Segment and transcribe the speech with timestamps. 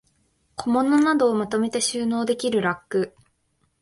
[0.55, 3.15] 小物などをまとめて収納できるラック